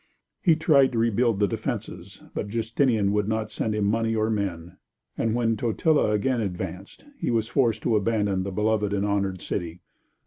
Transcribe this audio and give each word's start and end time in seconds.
He 0.41 0.55
tried 0.55 0.93
to 0.93 0.97
rebuild 0.97 1.39
the 1.39 1.47
defences, 1.47 2.23
but 2.33 2.47
Justinian 2.47 3.11
would 3.11 3.27
not 3.27 3.51
send 3.51 3.75
him 3.75 3.85
money 3.85 4.15
or 4.15 4.31
men, 4.31 4.77
and 5.15 5.35
when 5.35 5.55
Totila 5.55 6.09
again 6.09 6.41
advanced, 6.41 7.05
he 7.19 7.29
was 7.29 7.47
forced 7.47 7.83
to 7.83 7.95
abandon 7.95 8.41
the 8.41 8.49
beloved 8.51 8.93
and 8.93 9.05
honored 9.05 9.41
city. 9.43 9.81